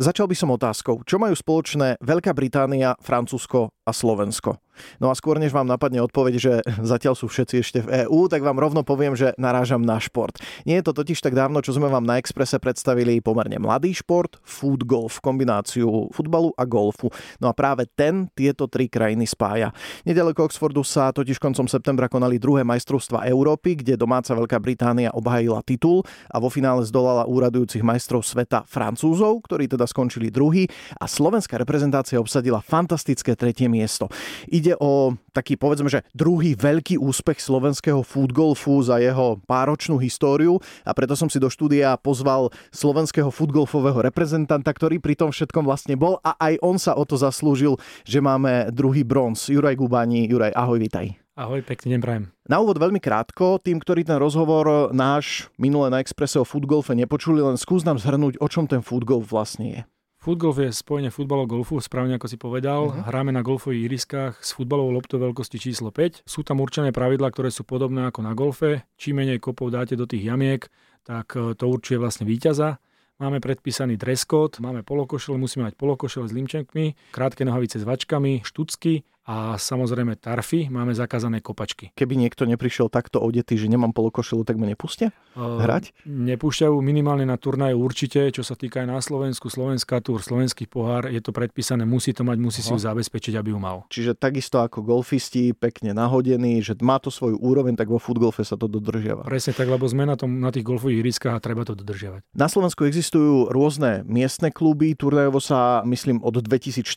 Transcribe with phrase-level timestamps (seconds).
[0.00, 4.56] Začal by som otázkou, čo majú spoločné Veľká Británia, Francúzsko a Slovensko?
[4.98, 8.44] No a skôr, než vám napadne odpoveď, že zatiaľ sú všetci ešte v EÚ, tak
[8.44, 10.36] vám rovno poviem, že narážam na šport.
[10.68, 14.38] Nie je to totiž tak dávno, čo sme vám na Exprese predstavili pomerne mladý šport,
[14.44, 17.08] food golf, kombináciu futbalu a golfu.
[17.40, 19.74] No a práve ten tieto tri krajiny spája.
[20.06, 25.64] Nedaleko Oxfordu sa totiž koncom septembra konali druhé majstrovstva Európy, kde domáca Veľká Británia obhajila
[25.66, 31.58] titul a vo finále zdolala úradujúcich majstrov sveta Francúzov, ktorí teda skončili druhý a slovenská
[31.58, 34.06] reprezentácia obsadila fantastické tretie miesto.
[34.46, 40.94] Ide o taký, povedzme, že druhý veľký úspech slovenského foodgolfu za jeho páročnú históriu a
[40.94, 46.22] preto som si do štúdia pozval slovenského foodgolfového reprezentanta, ktorý pri tom všetkom vlastne bol
[46.22, 47.74] a aj on sa o to zaslúžil,
[48.06, 49.50] že máme druhý bronz.
[49.50, 51.18] Juraj Gubani, Juraj, ahoj, vitaj.
[51.32, 52.24] Ahoj, pekný deň prajem.
[52.44, 57.40] Na úvod veľmi krátko, tým, ktorí ten rozhovor náš minule na Expresse o futgolfe nepočuli,
[57.40, 59.80] len skús nám zhrnúť, o čom ten futgolf vlastne je.
[60.22, 62.94] Footgolf je spojenie futbalov golfu, správne ako si povedal.
[62.94, 63.10] Uh-huh.
[63.10, 66.22] Hráme na golfových ihriskách s futbalovou loptou veľkosti číslo 5.
[66.22, 68.86] Sú tam určené pravidlá, ktoré sú podobné ako na golfe.
[68.94, 70.70] Čím menej kopov dáte do tých jamiek,
[71.02, 72.78] tak e, to určuje vlastne víťaza.
[73.18, 78.46] Máme predpísaný dress code, máme polokošele, musíme mať polokošele s limčenkmi, krátke nohavice s vačkami,
[78.46, 81.94] štucky, a samozrejme tarfy, máme zakázané kopačky.
[81.94, 85.94] Keby niekto neprišiel takto odetý, že nemám polokošelu, tak ma nepustia uh, hrať?
[86.02, 91.06] Nepúšťajú minimálne na turnaj určite, čo sa týka aj na Slovensku, Slovenská túr, Slovenský pohár,
[91.06, 92.66] je to predpísané, musí to mať, musí Aha.
[92.66, 93.86] si ju zabezpečiť, aby ju mal.
[93.94, 98.58] Čiže takisto ako golfisti, pekne nahodený, že má to svoju úroveň, tak vo futgolfe sa
[98.58, 99.22] to dodržiava.
[99.22, 102.26] Presne tak, lebo sme na, tom, na tých golfových ihriskách a treba to dodržiavať.
[102.34, 106.90] Na Slovensku existujú rôzne miestne kluby, turnajovo sa myslím od 2014.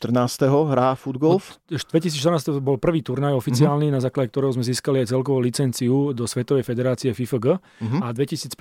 [0.74, 1.62] hrá futgolf.
[1.70, 2.15] Od 2014
[2.62, 3.96] bol prvý turnaj oficiálny, uh-huh.
[3.98, 8.00] na základe ktorého sme získali aj celkovú licenciu do Svetovej federácie FIFG uh-huh.
[8.04, 8.52] a 2015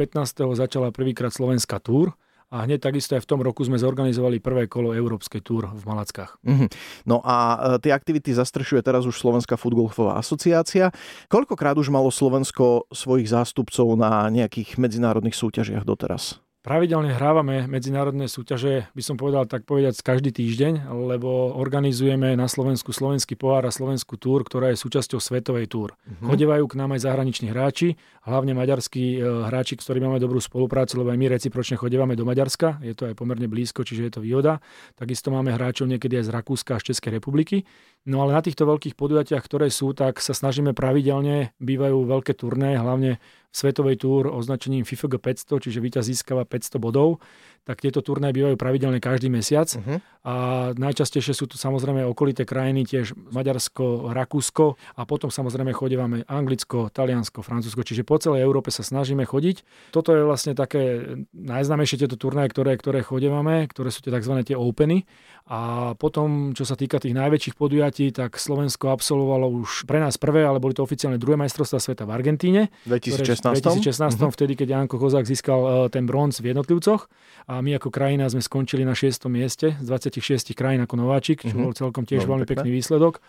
[0.56, 2.16] začala prvýkrát Slovenská túr
[2.54, 6.38] a hneď takisto aj v tom roku sme zorganizovali prvé kolo Európskej túr v Malackách.
[6.46, 6.70] Uh-huh.
[7.10, 7.36] No a
[7.76, 10.94] e, tie aktivity zastrešuje teraz už Slovenská futgolfová asociácia.
[11.28, 16.45] Koľkokrát už malo Slovensko svojich zástupcov na nejakých medzinárodných súťažiach doteraz?
[16.66, 22.90] Pravidelne hrávame medzinárodné súťaže, by som povedal tak povedať, každý týždeň, lebo organizujeme na Slovensku
[22.90, 25.94] slovenský pohár a slovenskú túr, ktorá je súčasťou svetovej túr.
[25.94, 26.34] Uh-huh.
[26.34, 31.14] Chodevajú k nám aj zahraniční hráči, hlavne maďarskí e, hráči, ktorí máme dobrú spoluprácu, lebo
[31.14, 34.60] aj my recipročne chodevame do Maďarska, je to aj pomerne blízko, čiže je to výhoda.
[34.98, 37.64] Takisto máme hráčov niekedy aj z Rakúska a z Českej republiky.
[38.06, 42.78] No ale na týchto veľkých podujatiach, ktoré sú, tak sa snažíme pravidelne, bývajú veľké turné,
[42.78, 43.18] hlavne
[43.50, 47.24] svetovej túr označením FIFG 500, čiže víťaz získava 500 bodov
[47.66, 49.66] tak tieto turné bývajú pravidelne každý mesiac.
[49.74, 49.98] Uh-huh.
[50.22, 50.34] A
[50.78, 57.42] najčastejšie sú tu samozrejme okolité krajiny, tiež Maďarsko, Rakúsko a potom samozrejme chodívame Anglicko, Taliansko,
[57.42, 59.66] Francúzsko, čiže po celej Európe sa snažíme chodiť.
[59.92, 64.34] Toto je vlastne také najznámejšie tieto turnaje, ktoré, ktoré chodívame, ktoré sú tie tzv.
[64.44, 65.08] tie openy.
[65.46, 70.42] A potom, čo sa týka tých najväčších podujatí, tak Slovensko absolvovalo už pre nás prvé,
[70.42, 72.74] ale boli to oficiálne druhé majstrovstvá sveta v Argentíne.
[72.90, 73.62] 2016.
[73.62, 74.34] 2016, uh-huh.
[74.34, 77.06] vtedy, keď Janko Kozák získal e, ten bronz v jednotlivcoch.
[77.46, 79.30] A my ako krajina sme skončili na 6.
[79.30, 81.70] mieste z 26 krajín ako nováčik, čo uh-huh.
[81.70, 83.22] bol celkom tiež veľmi pekný výsledok.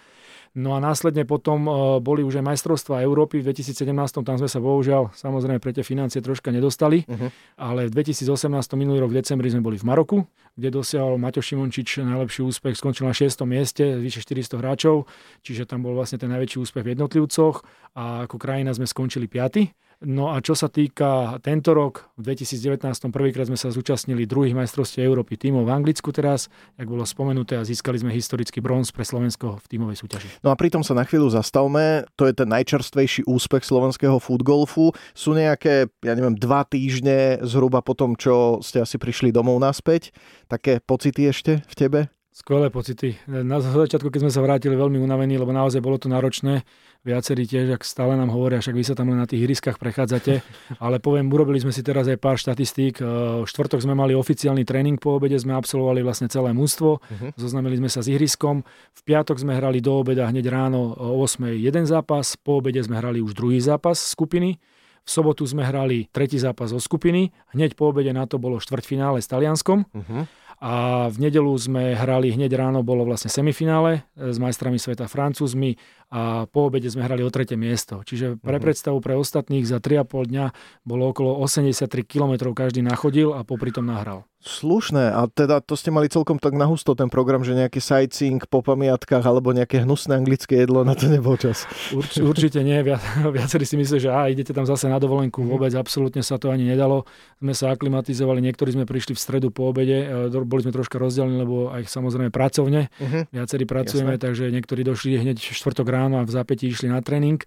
[0.57, 3.93] No a následne potom uh, boli už aj majstrovstvá Európy v 2017,
[4.25, 7.29] tam sme sa bohužiaľ samozrejme pre tie financie troška nedostali, uh-huh.
[7.61, 8.49] ale v 2018
[8.81, 10.25] minulý rok v decembri sme boli v Maroku,
[10.57, 13.37] kde dosiahol Maťo Šimončič najlepší úspech, skončil na 6.
[13.45, 15.05] mieste, vyše 400 hráčov,
[15.45, 17.61] čiže tam bol vlastne ten najväčší úspech v jednotlivcoch
[17.93, 19.86] a ako krajina sme skončili 5.
[20.05, 25.09] No a čo sa týka tento rok, v 2019 prvýkrát sme sa zúčastnili druhých majstrovstiev
[25.09, 29.57] Európy tímov v Anglicku teraz, jak bolo spomenuté a získali sme historický bronz pre Slovensko
[29.57, 30.29] v tímovej súťaži.
[30.45, 34.93] No a pritom sa na chvíľu zastavme, to je ten najčerstvejší úspech slovenského futgolfu.
[35.17, 40.13] Sú nejaké, ja neviem, dva týždne zhruba po tom, čo ste asi prišli domov naspäť.
[40.45, 42.01] Také pocity ešte v tebe?
[42.37, 43.17] Skvelé pocity.
[43.25, 46.69] Na začiatku, keď sme sa vrátili veľmi unavení, lebo naozaj bolo to náročné,
[47.07, 50.43] viacerí tiež, ak stále nám hovoria, však vy sa tam len na tých ihriskách prechádzate,
[50.85, 52.99] ale poviem, urobili sme si teraz aj pár štatistík.
[52.99, 57.31] V štvrtok sme mali oficiálny tréning po obede, sme absolvovali vlastne celé mústvo, uh-huh.
[57.39, 58.67] zoznamili sme sa s ihriskom.
[58.93, 61.55] V piatok sme hrali do obeda hneď ráno o 8.
[61.55, 64.59] jeden zápas, po obede sme hrali už druhý zápas skupiny.
[65.07, 69.23] V sobotu sme hrali tretí zápas zo skupiny, hneď po obede na to bolo štvrťfinále
[69.23, 69.87] s Talianskom.
[69.87, 70.27] Uh-huh.
[70.57, 75.77] A v nedelu sme hrali hneď ráno, bolo vlastne semifinále e, s majstrami sveta Francúzmi
[76.07, 78.01] a po obede sme hrali o tretie miesto.
[78.07, 78.63] Čiže pre Mhm.
[78.63, 80.55] predstavu pre ostatných za 3,5 dňa
[80.87, 84.25] bolo okolo 83 km každý nachodil a popri tom nahral.
[84.47, 85.11] Slušné.
[85.11, 89.27] A teda to ste mali celkom tak nahusto ten program, že nejaký sightseeing po pamiatkách
[89.27, 91.67] alebo nejaké hnusné anglické jedlo, na to nebol čas.
[91.91, 92.79] Urč, určite nie.
[92.79, 93.03] Viac,
[93.43, 95.43] viacerí si myslia, že á, idete tam zase na dovolenku.
[95.43, 95.49] Mhm.
[95.51, 97.03] Vôbec absolútne sa to ani nedalo.
[97.43, 101.43] Sme sa aklimatizovali, niektorí sme prišli v stredu po obede, e, boli sme troška rozdelení,
[101.43, 102.87] lebo aj samozrejme pracovne.
[103.03, 103.27] Uh-huh.
[103.35, 107.41] Viacerí pracujeme, takže niektorí došli hneď štvrtok ráno a v zápäti išli na tréning.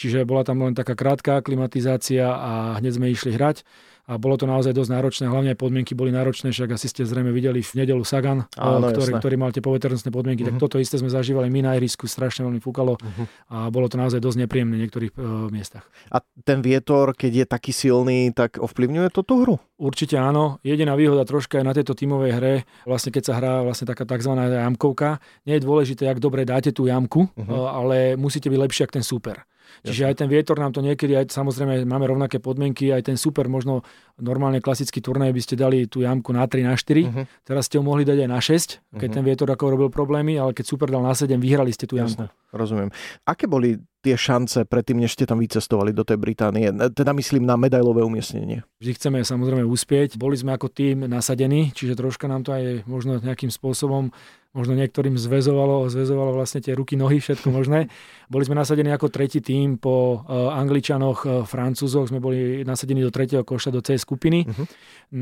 [0.00, 3.68] Čiže bola tam len taká krátka aklimatizácia a hneď sme išli hrať.
[4.10, 7.30] A bolo to naozaj dosť náročné, hlavne aj podmienky boli náročné, však asi ste zrejme
[7.30, 9.20] videli v nedelu Sagan, Áno, eh, ktorý, jasné.
[9.22, 10.62] ktorý mal tie poveternostné podmienky, tak Mhm.
[10.66, 13.24] toto isté sme zažívali my na ihrisku, strašne veľmi fúkalo Mhm.
[13.54, 15.22] a bolo to naozaj dosť nepríjemné v niektorých eh,
[15.54, 15.86] miestach.
[16.10, 19.56] A ten vietor, keď je taký silný, tak ovplyvňuje to tú hru?
[19.78, 20.58] Určite áno.
[20.60, 24.34] Jediná výhoda troška je na tejto tímovej hre, vlastne keď sa hrá vlastne taká tzv.
[24.34, 27.64] jamkovka, nie je dôležité, jak dobre dáte tú jamku, uh-huh.
[27.70, 29.46] ale musíte byť lepší ako ten super.
[29.80, 33.46] Čiže aj ten vietor nám to niekedy, aj samozrejme máme rovnaké podmienky, aj ten super
[33.46, 33.82] možno
[34.20, 37.22] normálne klasický turnaj by ste dali tú jamku na 3, na 4, Mhm.
[37.42, 39.16] teraz ste ho mohli dať aj na 6, keď Mhm.
[39.16, 42.28] ten vietor ako robil problémy, ale keď super dal na 7, vyhrali ste tú jamku.
[42.50, 42.90] Rozumiem.
[43.24, 46.66] Aké boli tie šance predtým, než ste tam vycestovali do tej Británie?
[46.90, 48.66] Teda myslím na medailové umiestnenie.
[48.82, 50.18] Vždy chceme samozrejme uspieť.
[50.18, 54.10] Boli sme ako tým nasadení, čiže troška nám to aj možno nejakým spôsobom
[54.50, 57.86] možno niektorým zväzovalo, zväzovalo vlastne tie ruky, nohy, všetko možné.
[58.26, 63.14] Boli sme nasadení ako tretí tým po uh, Angličanoch, uh, Francúzoch, sme boli nasadení do
[63.14, 64.46] tretieho koša do C skupiny.
[64.46, 64.64] Mhm.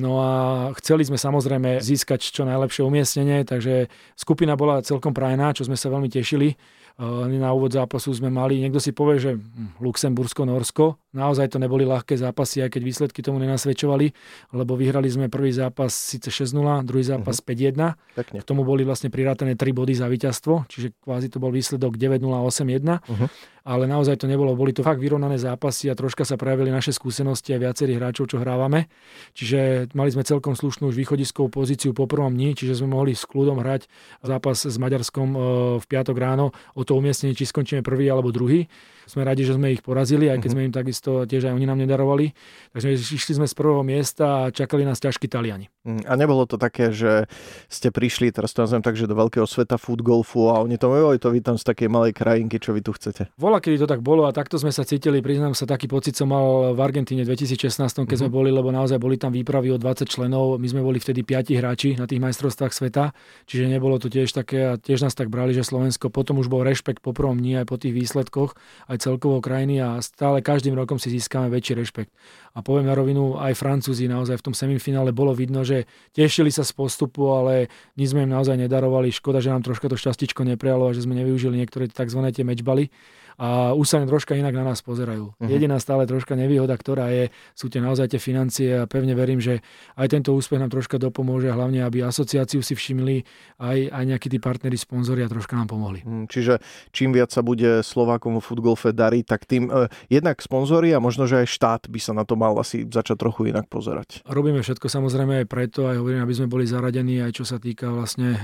[0.00, 0.32] No a
[0.80, 5.88] chceli sme samozrejme získať čo najlepšie umiestnenie, takže skupina bola celkom prajná, čo sme sa
[5.88, 6.52] veľmi tešili.
[6.98, 9.38] Uh, Na úvod zápasu sme mali, niekto si povie, že
[9.78, 10.98] Luxembursko, Norsko.
[11.14, 14.10] Naozaj to neboli ľahké zápasy, aj keď výsledky tomu nenasvedčovali,
[14.58, 17.94] lebo vyhrali sme prvý zápas síce 6-0, druhý zápas 5-1.
[18.18, 18.38] Pekne.
[18.42, 22.18] K tomu boli vlastne prirátané 3 body za víťazstvo, čiže kvázi to bol výsledok 9-0,
[22.26, 22.98] 8-1.
[23.06, 23.26] Mhm.
[23.68, 27.52] Ale naozaj to nebolo, boli to fakt vyrovnané zápasy a troška sa prejavili naše skúsenosti
[27.52, 28.88] a viacerých hráčov, čo hrávame.
[29.36, 33.28] Čiže mali sme celkom slušnú už východiskovú pozíciu po prvom dni, čiže sme mohli s
[33.28, 33.84] kľudom hrať
[34.24, 35.38] zápas s Maďarskom e,
[35.76, 38.72] v piatok ráno o to umiestnenie, či skončíme prvý alebo druhý.
[39.08, 40.54] Sme radi, že sme ich porazili, aj keď Mhm.
[40.54, 42.36] sme im takisto tiež aj oni nám nedarovali.
[42.76, 45.72] Takže išli sme z prvého miesta a čakali nás ťažkí Taliani.
[45.82, 47.24] Mm, A nebolo to také, že
[47.72, 50.92] ste prišli, teraz to nazvem tak, že do veľkého sveta food golfu a oni to,
[50.92, 53.32] oj, to vy tam z takej malej krajinky, čo vy tu chcete.
[53.40, 56.28] Bola, kedy to tak bolo a takto sme sa cítili, priznám sa, taký pocit som
[56.28, 58.36] mal v Argentíne v 2016, keď sme Mhm.
[58.36, 61.96] boli, lebo naozaj boli tam výpravy o 20 členov, my sme boli vtedy 5 hráči
[61.96, 63.16] na tých majstrovstvách sveta,
[63.48, 66.60] čiže nebolo to tiež také a tiež nás tak brali, že Slovensko potom už bol
[66.60, 68.52] rešpekt po prvom dni aj po tých výsledkoch,
[68.92, 72.10] aj celkovo krajiny a stále každým rokom si získame väčší rešpekt.
[72.54, 76.66] A poviem na rovinu, aj Francúzi naozaj v tom semifinále bolo vidno, že tešili sa
[76.66, 79.14] z postupu, ale nič sme im naozaj nedarovali.
[79.14, 82.20] Škoda, že nám troška to šťastičko neprejalo a že sme nevyužili niektoré tzv.
[82.34, 82.90] tie mečbaly
[83.38, 85.38] a už sa troška inak na nás pozerajú.
[85.38, 85.46] Mhm.
[85.48, 89.62] Jediná stále troška nevýhoda, ktorá je, sú tie naozaj tie financie a pevne verím, že
[89.94, 93.22] aj tento úspech nám troška dopomôže, hlavne aby asociáciu si všimli
[93.62, 96.02] aj, aj nejakí tí partneri, sponzori a troška nám pomohli.
[96.02, 96.58] Mm, Čiže
[96.90, 101.30] čím viac sa bude Slovákom vo futgolfe dariť, tak tým e, jednak sponzori a možno,
[101.30, 104.26] že aj štát by sa na to mal asi začať trochu inak pozerať.
[104.26, 107.86] Robíme všetko samozrejme aj preto, aj hovorím, aby sme boli zaradení, aj čo sa týka
[107.94, 108.38] vlastne e,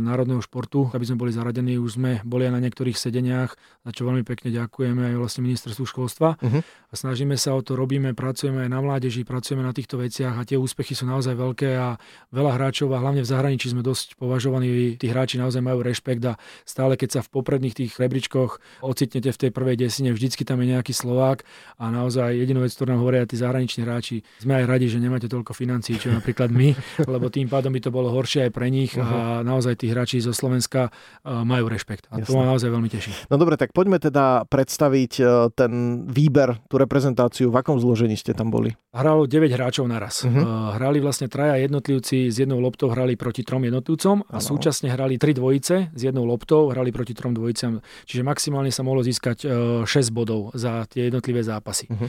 [0.00, 3.52] národného športu, aby sme boli zaradení, už sme boli aj na niektorých sedeniach,
[3.84, 6.38] za čo veľmi pekne ďakujeme aj vlastne ministerstvu školstva.
[6.38, 6.60] Mhm.
[6.88, 10.46] A snažíme sa o to, robíme, pracujeme aj na mládeži, pracujeme na týchto veciach a
[10.48, 12.00] tie úspechy sú naozaj veľké a
[12.32, 16.40] veľa hráčov a hlavne v zahraničí sme dosť považovaní, tí hráči naozaj majú rešpekt a
[16.64, 20.72] stále keď sa v popredných tých rebríčkoch ocitnete v tej prvej desine, vždycky tam je
[20.72, 21.44] nejaký Slovák
[21.76, 25.28] a naozaj jedinú vec, ktorú nám hovoria tí zahraniční hráči, sme aj radi, že nemáte
[25.28, 26.72] toľko financií, čo napríklad my,
[27.12, 30.32] lebo tým pádom by to bolo horšie aj pre nich a naozaj tí hráči zo
[30.32, 32.36] Slovenska uh, majú rešpekt a to Jasné.
[32.40, 33.10] ma naozaj veľmi teší.
[33.28, 35.22] No dobre, tak poďme teda predstaviť e,
[35.54, 38.76] ten výber, tú reprezentáciu, v akom zložení ste tam boli.
[38.92, 40.24] Hralo 9 hráčov naraz.
[40.24, 40.40] Mhm.
[40.40, 44.42] Uh, hrali vlastne traja jednotlivci s jednou loptou, hrali proti trom jednotlivcom a Áno.
[44.42, 47.84] súčasne hrali tri dvojice s jednou loptou, hrali proti trom dvojicam.
[48.08, 49.52] Čiže maximálne sa mohlo získať uh,
[49.84, 51.88] 6 bodov za tie jednotlivé zápasy.
[51.88, 52.08] Mhm.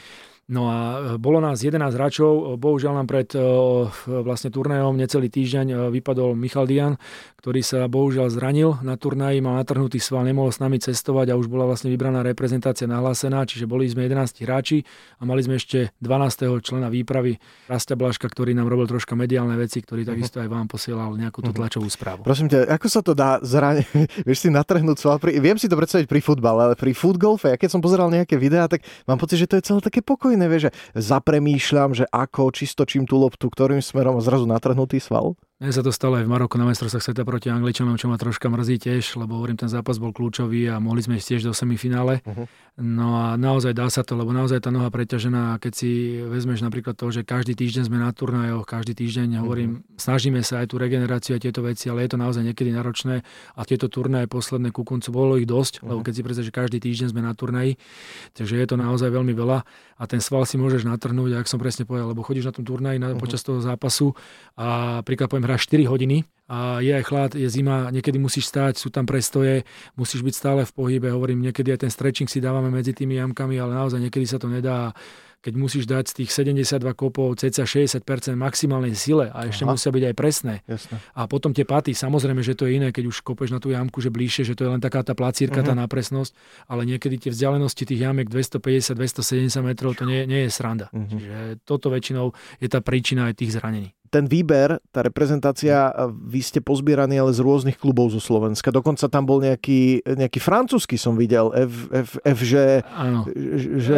[0.50, 3.39] No a e, bolo nás 11 hráčov, bohužiaľ nám pred e,
[4.10, 6.98] vlastne turnajom necelý týždeň e, vypadol Michal Dian,
[7.38, 11.48] ktorý sa bohužiaľ zranil na turnaji, mal natrhnutý sval, nemohol s nami cestovať a už
[11.48, 14.82] bola vlastne vybraná reprezentácia nahlásená, čiže boli sme 11 hráči
[15.22, 16.65] a mali sme ešte 12.
[16.65, 17.38] člena výpravy
[17.70, 21.53] Rastia Blaška, ktorý nám robil troška mediálne veci, ktorý takisto aj vám posielal nejakú tú
[21.53, 22.25] tlačovú správu.
[22.25, 23.86] Prosím ťa, ako sa to dá zraniť?
[24.27, 25.22] Vieš si natrhnúť sval?
[25.22, 25.38] Pri...
[25.38, 28.65] Viem si to predstaviť pri futbale, ale pri footgolfe, ja keď som pozeral nejaké videá,
[28.65, 32.69] tak mám pocit, že to je celé také pokojné, vieš, že zapremýšľam, že ako, či
[32.69, 35.36] stočím tú loptu, ktorým smerom zrazu natrhnutý sval.
[35.59, 38.47] Mne sa to stalo aj v Maroku na majstrovstvách sveta proti Angličanom, čo ma troška
[38.47, 42.23] mrzí tiež, lebo hovorím, ten zápas bol kľúčový a mohli sme ísť tiež do semifinále.
[42.23, 42.47] Uh-huh.
[42.79, 46.95] No a naozaj dá sa to, lebo naozaj tá noha preťažená, keď si vezmeš napríklad
[46.95, 49.43] to, že každý týždeň sme na turnajoch, každý týždeň uh-huh.
[49.43, 53.27] hovorím, snažíme sa aj tú regeneráciu a tieto veci, ale je to naozaj niekedy náročné
[53.51, 55.91] a tieto turnaje posledné ku koncu bolo ich dosť, uh-huh.
[55.91, 57.75] lebo keď si predstavíš, že každý týždeň sme na turnaji,
[58.31, 59.67] takže je to naozaj veľmi veľa
[59.99, 62.95] a ten sval si môžeš natrhnúť, ak som presne povedal, lebo chodíš na tom turnaji
[62.95, 63.19] na, uh-huh.
[63.19, 64.15] počas toho zápasu
[64.55, 68.77] a príklad poviem, hráš 4 hodiny a je aj chlad, je zima, niekedy musíš stáť,
[68.77, 69.65] sú tam prestoje,
[69.98, 73.58] musíš byť stále v pohybe, hovorím, niekedy aj ten stretching si dávame medzi tými jamkami,
[73.58, 74.94] ale naozaj niekedy sa to nedá
[75.39, 78.03] keď musíš dať z tých 72 kopov cca 60%
[78.36, 79.72] maximálnej sile a ešte Aha.
[79.72, 80.53] musia byť aj presné.
[80.68, 81.00] Jasne.
[81.15, 84.03] A potom tie paty, samozrejme, že to je iné, keď už kopeš na tú jamku,
[84.03, 85.72] že bližšie, že to je len taká tá placírka, uh-huh.
[85.72, 85.82] tá mhm.
[85.88, 86.32] nápresnosť,
[86.68, 90.91] ale niekedy tie vzdialenosti tých jamek 250-270 metrov, to nie, nie je sranda.
[90.91, 91.08] Uh-huh.
[91.08, 96.59] Čiže toto väčšinou je tá príčina aj tých zranení ten výber, tá reprezentácia, vy ste
[96.59, 98.73] pozbieraní ale z rôznych klubov zo Slovenska.
[98.73, 102.81] Dokonca tam bol nejaký, nejaký francúzsky som videl, F, F, F že...
[102.89, 103.29] Áno.
[103.29, 103.97] Že, že,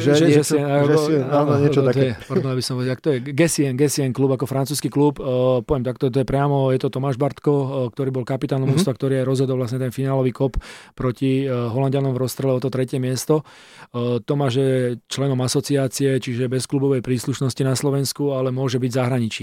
[0.00, 2.16] že, že, niečo, že, si, áno, niečo také.
[2.16, 5.20] Je, pardon, aby som vedel, to je Gessien, Gessien klub ako francúzsky klub.
[5.20, 8.80] Uh, poviem takto, to je priamo, je to Tomáš Bartko, uh, ktorý bol kapitánom mm-hmm.
[8.80, 10.56] ústva, ktorý aj rozhodol vlastne ten finálový kop
[10.96, 13.44] proti uh, Holandianom v rozstrele o to tretie miesto.
[13.92, 14.72] Uh, Tomáš je
[15.06, 18.96] členom asociácie, čiže bez klubovej príslušnosti na Slovensku, ale môže byť v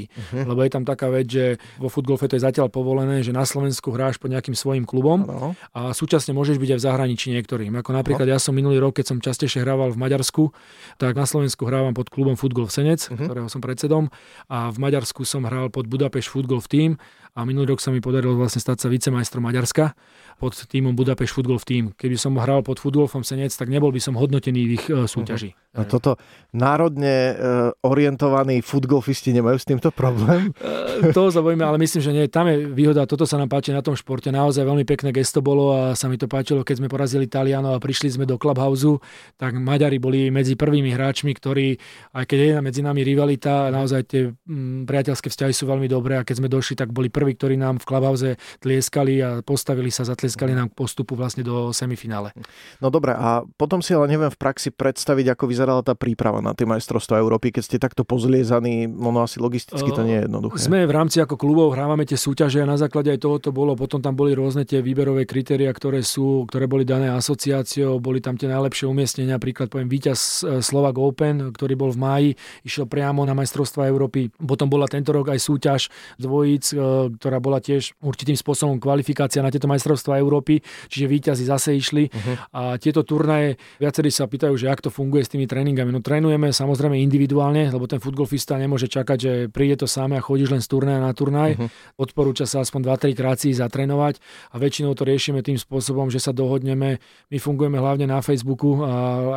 [0.08, 0.48] Uh-huh.
[0.48, 3.92] Lebo je tam taká vec, že vo futgolfe to je zatiaľ povolené, že na Slovensku
[3.94, 5.52] hráš pod nejakým svojim klubom uh-huh.
[5.76, 7.72] a súčasne môžeš byť aj v zahraničí niektorým.
[7.80, 8.40] Ako napríklad uh-huh.
[8.40, 10.50] ja som minulý rok, keď som častejšie hrával v Maďarsku,
[10.98, 13.20] tak na Slovensku hrávam pod klubom Futgol Senec, uh-huh.
[13.20, 14.10] ktorého som predsedom
[14.48, 16.98] a v Maďarsku som hral pod Budapešť Futgolf Team
[17.38, 19.94] a minulý rok sa mi podarilo vlastne stať sa vicemajstrom Maďarska
[20.42, 21.94] pod týmom Budapešť Footgolf Team.
[21.94, 25.54] Keby som hral pod Footgolfom Senec, tak nebol by som hodnotený v ich uh, súťaži.
[25.78, 26.18] A toto
[26.54, 27.38] národne uh,
[27.86, 30.50] orientovaní futgolfisti nemajú s týmto problém?
[30.58, 32.26] Uh, to sa bojíme, ale myslím, že nie.
[32.26, 34.34] Tam je výhoda, toto sa nám páči na tom športe.
[34.34, 37.82] Naozaj veľmi pekné gesto bolo a sa mi to páčilo, keď sme porazili Talianov a
[37.82, 39.02] prišli sme do Clubhouse,
[39.38, 41.78] tak Maďari boli medzi prvými hráčmi, ktorí,
[42.14, 46.26] aj keď je medzi nami rivalita, naozaj tie mm, priateľské vzťahy sú veľmi dobré a
[46.26, 48.30] keď sme došli, tak boli prví, ktorí nám v Clubhouse
[48.62, 52.32] tlieskali a postavili sa, zatleskali nám k postupu vlastne do semifinále.
[52.80, 56.54] No dobre, a potom si ale neviem v praxi predstaviť, ako vyzerala tá príprava na
[56.54, 60.56] tie majstrovstvá Európy, keď ste takto pozliezaní, ono asi logisticky to nie je jednoduché.
[60.62, 63.74] Sme v rámci ako klubov, hrávame tie súťaže a na základe aj toho to bolo,
[63.74, 68.36] potom tam boli rôzne tie výberové kritéria, ktoré sú, ktoré boli dané asociáciou, boli tam
[68.36, 72.30] tie najlepšie umiestnenia, napríklad poviem víťaz e, Slovak Open, ktorý bol v máji,
[72.68, 74.30] išiel priamo na majstrovstvá Európy.
[74.36, 75.82] Potom bola tento rok aj súťaž
[76.20, 76.78] dvojíc, e,
[77.18, 82.08] ktorá bola tiež určitým spôsobom kvalifikácia na tieto majstrovstvá Európy, čiže víťazi zase išli.
[82.08, 82.36] Uh-huh.
[82.54, 85.90] A tieto turnaje, viacerí sa pýtajú, že ako to funguje s tými tréningami.
[85.90, 90.54] No trénujeme samozrejme individuálne, lebo ten futbolfista nemôže čakať, že príde to sám a chodíš
[90.54, 91.58] len z turnaja na turnaj.
[91.58, 91.68] Uh-huh.
[91.98, 94.22] Odporúča sa aspoň 2-3 krát si zatrénovať
[94.54, 97.02] a väčšinou to riešime tým spôsobom, že sa dohodneme.
[97.34, 98.94] My fungujeme hlavne na Facebooku a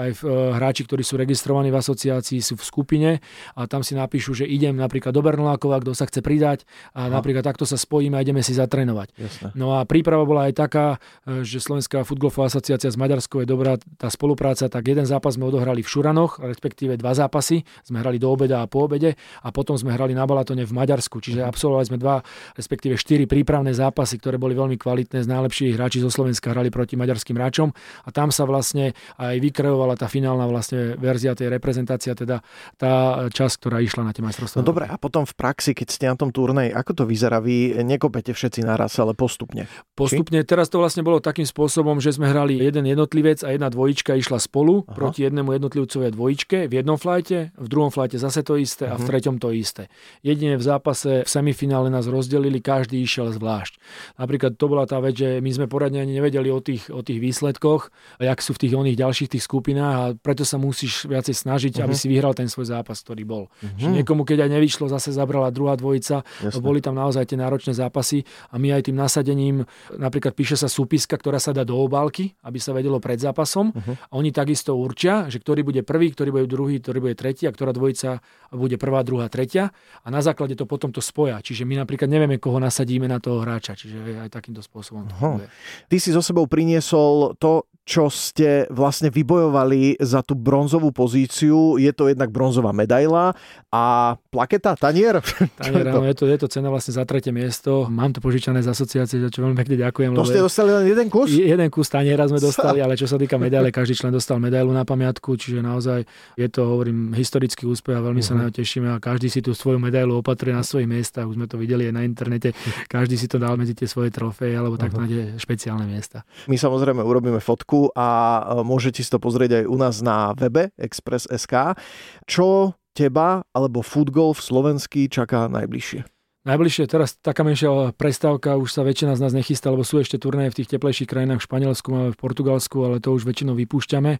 [0.06, 3.10] aj e, hráči, ktorí sú registrovaní v asociácii, sú v skupine
[3.56, 7.20] a tam si napíšu, že idem napríklad do Bernolákova, kto sa chce pridať a Aha.
[7.20, 9.12] napríklad takto sa spojíme a ideme si zatrénovať.
[9.20, 9.46] Jasne.
[9.52, 10.96] No a príprava bola aj taká,
[11.28, 15.44] e, že Slovenská futbalová asociácia s Maďarskou je dobrá tá spolupráca, tak jeden zápas sme
[15.44, 17.68] odohrali v Šuranoch, respektíve dva zápasy.
[17.84, 21.20] Sme hrali do obeda a po obede a potom sme hrali na Balatone v Maďarsku.
[21.20, 21.48] Čiže mhm.
[21.52, 22.24] absolvovali sme dva,
[22.56, 25.20] respektíve štyri prípravné zápasy, ktoré boli veľmi kvalitné.
[25.20, 30.00] Z najlepších hráči zo Slovenska hrali proti maďarským hráčom a tam sa vlastne aj vykreovala
[30.00, 32.40] tá finálna vlastne verzia tej reprezentácia, teda
[32.80, 34.64] tá časť, ktorá išla na tie majstrovstvá.
[34.64, 37.42] No dobre, a potom v praxi, keď ste na tom turnej, ako to vyzerá?
[37.42, 37.49] Vy
[37.80, 39.66] nekopete všetci naraz, ale postupne.
[39.94, 40.42] Postupne.
[40.42, 40.48] Či?
[40.48, 44.38] Teraz to vlastne bolo takým spôsobom, že sme hrali jeden jednotlivec a jedna dvojička išla
[44.40, 44.94] spolu Aha.
[44.94, 48.94] proti jednému jednotlivcovi a dvojičke v jednom flajte, v druhom flajte zase to isté uh-huh.
[48.94, 49.08] a v mhm.
[49.08, 49.82] treťom to isté.
[50.20, 53.80] Jedine v zápase v semifinále nás rozdelili, každý išiel zvlášť.
[54.20, 57.18] Napríklad to bola tá vec, že my sme poradne ani nevedeli o tých, o tých
[57.18, 57.88] výsledkoch,
[58.20, 61.86] jak sú v tých oných ďalších tých skupinách a preto sa musíš viacej snažiť, uh-huh.
[61.88, 62.00] aby mhm.
[62.00, 63.44] si vyhral ten svoj zápas, ktorý bol.
[63.48, 63.80] Uh-huh.
[63.80, 66.60] Že niekomu, keď aj nevyšlo, zase zabrala druhá dvojica, Jasne.
[66.60, 69.64] boli tam naozaj tie náročné zápasy a my aj tým nasadením,
[69.96, 73.72] napríklad píše sa súpiska, ktorá sa dá do obálky, aby sa vedelo pred zápasom.
[73.72, 73.96] Uh-huh.
[73.96, 77.52] A oni takisto určia, že ktorý bude prvý, ktorý bude druhý, ktorý bude tretí a
[77.54, 78.20] ktorá dvojica
[78.52, 79.72] bude prvá, druhá, tretia.
[80.04, 81.40] A na základe to potom to spoja.
[81.40, 83.72] Čiže my napríklad nevieme, koho nasadíme na toho hráča.
[83.72, 85.08] Čiže aj takýmto spôsobom.
[85.08, 85.40] Uh-huh.
[85.88, 91.74] Ty si so sebou priniesol to, čo ste vlastne vybojovali za tú bronzovú pozíciu.
[91.74, 93.34] Je to jednak bronzová medaila
[93.74, 95.18] a plaketa, tanier?
[95.58, 97.86] Tanier, áno, je to, je to cena vlastne za tretie miesto.
[97.90, 100.14] Mám to požičané z asociácie, za čo veľmi pekne ďakujem.
[100.14, 101.32] To ste dostali len jeden kus?
[101.32, 104.82] Jeden kus taniera sme dostali, ale čo sa týka medaile, každý člen dostal medailu na
[104.84, 106.04] pamiatku, čiže naozaj
[106.36, 108.34] je to, hovorím, historický úspech a veľmi uh-huh.
[108.34, 108.40] sa mhm.
[108.40, 111.24] na to tešíme a každý si tú svoju medailu opatrí na svojich miestach.
[111.26, 112.52] Už sme to videli aj na internete.
[112.86, 114.84] Každý si to dal medzi tie svoje trofeje alebo uh-huh.
[114.86, 116.22] takto na tie špeciálne miesta.
[116.46, 120.74] My samozrejme urobíme fotku a e, môžete si to pozrieť aj u nás na webe
[120.76, 121.78] Express.sk.
[122.26, 126.19] Čo teba alebo Foodgolf slovenský čaká najbližšie?
[126.40, 130.48] Najbližšie teraz taká menšia prestávka, už sa väčšina z nás nechystá, lebo sú ešte turnaje
[130.48, 134.16] v tých teplejších krajinách v Španielsku, máme v Portugalsku, ale to už väčšinou vypúšťame.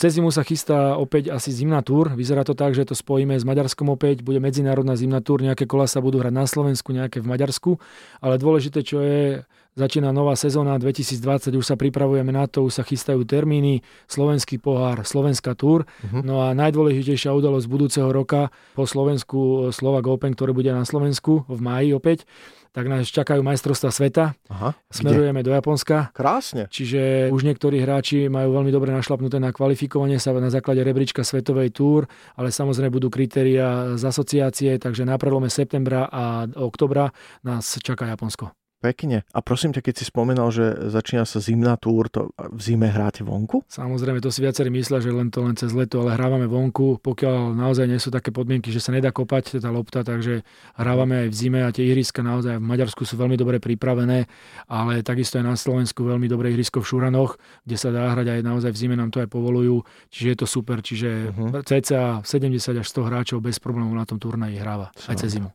[0.00, 2.14] Cez zimu sa chystá opäť asi zimná túr.
[2.16, 4.24] Vyzerá to tak, že to spojíme s Maďarskom opäť.
[4.24, 7.82] Bude medzinárodná zimná túr, nejaké kola sa budú hrať na Slovensku, nejaké v Maďarsku.
[8.22, 9.42] Ale dôležité, čo je,
[9.78, 15.06] začína nová sezóna 2020, už sa pripravujeme na to, už sa chystajú termíny, slovenský pohár,
[15.06, 15.86] slovenská túr.
[15.86, 16.20] Uh-huh.
[16.26, 21.60] No a najdôležitejšia udalosť budúceho roka po Slovensku Slovak Open, ktoré bude na Slovensku v
[21.62, 22.26] máji opäť,
[22.72, 24.24] tak nás čakajú majstrovstva sveta.
[24.52, 25.50] Aha, Smerujeme kde?
[25.50, 26.12] do Japonska.
[26.12, 26.68] Krásne.
[26.68, 31.72] Čiže už niektorí hráči majú veľmi dobre našlapnuté na kvalifikovanie sa na základe rebríčka Svetovej
[31.72, 32.04] túr,
[32.36, 37.10] ale samozrejme budú kritéria z asociácie, takže na prelome septembra a oktobra
[37.42, 38.52] nás čaká Japonsko.
[38.78, 39.26] Pekne.
[39.34, 43.26] A prosím ťa, keď si spomenal, že začína sa zimná túr, to v zime hráte
[43.26, 43.66] vonku?
[43.66, 47.58] Samozrejme, to si viacerí myslia, že len to len cez leto, ale hrávame vonku, pokiaľ
[47.58, 50.46] naozaj nie sú také podmienky, že sa nedá kopať tá lopta, takže
[50.78, 54.30] hrávame aj v zime a tie ihriska naozaj v Maďarsku sú veľmi dobre pripravené,
[54.70, 57.34] ale takisto aj na Slovensku veľmi dobré ihrisko v Šuranoch,
[57.66, 59.82] kde sa dá hrať aj naozaj v zime, nám to aj povolujú,
[60.14, 61.66] čiže je to super, čiže uh-huh.
[61.66, 65.50] cca 70 až 100 hráčov bez problémov na tom turnaji hráva, aj cez zimu.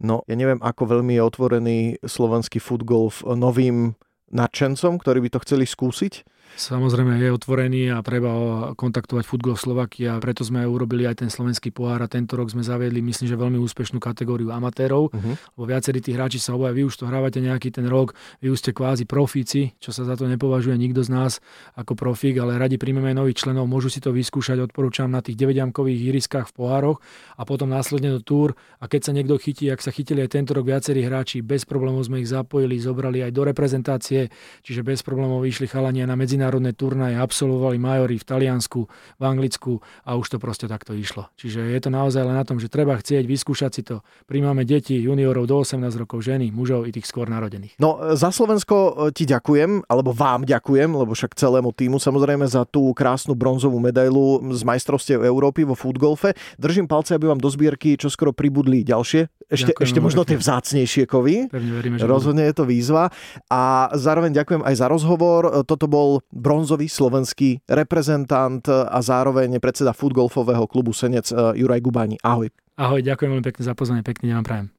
[0.00, 3.94] No, ja neviem, ako veľmi je otvorený slovenský futgolf novým
[4.32, 6.24] nadšencom, ktorí by to chceli skúsiť?
[6.52, 8.30] Samozrejme je otvorený a treba
[8.76, 13.00] kontaktovať Football Slovakia, preto sme urobili aj ten slovenský pohár a tento rok sme zaviedli,
[13.00, 15.34] myslím, že veľmi úspešnú kategóriu amatérov, uh-huh.
[15.56, 18.12] lebo viacerí tí hráči sa obaja, vy už to hrávate nejaký ten rok,
[18.44, 21.32] vy už ste kvázi profíci, čo sa za to nepovažuje nikto z nás
[21.72, 25.56] ako profík, ale radi príjmeme nových členov, môžu si to vyskúšať, odporúčam na tých 9
[25.88, 26.98] ihriskách v pohároch
[27.40, 28.54] a potom následne do túr.
[28.78, 32.04] A keď sa niekto chytí, ak sa chytili aj tento rok viacerí hráči, bez problémov
[32.04, 34.28] sme ich zapojili, zobrali aj do reprezentácie,
[34.60, 39.78] čiže bez problémov vyšli chalania na medzinárodné medzinárodné turnaje absolvovali majory v Taliansku, v Anglicku
[40.02, 41.30] a už to proste takto išlo.
[41.38, 44.02] Čiže je to naozaj len na tom, že treba chcieť vyskúšať si to.
[44.26, 47.78] Príjmame deti, juniorov do 18 rokov, ženy, mužov i tých skôr narodených.
[47.78, 52.66] No za Slovensko e, ti ďakujem, alebo vám ďakujem, lebo však celému týmu samozrejme za
[52.66, 56.34] tú krásnu bronzovú medailu z majstrovstiev Európy vo futgolfe.
[56.58, 61.52] Držím palce, aby vám do zbierky čoskoro pribudli ďalšie ešte, ešte možno tie vzácnejšie kovy.
[61.52, 62.50] Veríme, Rozhodne budú.
[62.50, 63.12] je to výzva.
[63.52, 65.68] A zároveň ďakujem aj za rozhovor.
[65.68, 72.16] Toto bol bronzový slovenský reprezentant a zároveň predseda futgolfového klubu Senec eh, Juraj Gubáni.
[72.24, 72.48] Ahoj.
[72.80, 74.66] Ahoj, ďakujem veľmi pekne za pozvanie, pekný deň vám prajem.